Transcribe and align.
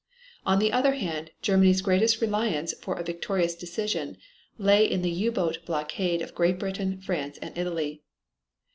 On 0.47 0.57
the 0.57 0.71
other 0.71 0.95
hand, 0.95 1.29
Germany's 1.43 1.83
greatest 1.83 2.21
reliance 2.21 2.73
for 2.73 2.95
a 2.97 3.03
victorious 3.03 3.53
decision 3.53 4.17
lay 4.57 4.83
in 4.83 5.03
the 5.03 5.11
U 5.11 5.31
boat 5.31 5.59
blockade 5.63 6.23
of 6.23 6.33
Great 6.33 6.57
Britain, 6.57 6.99
France 6.99 7.37
and 7.39 7.55
Italy. 7.55 8.01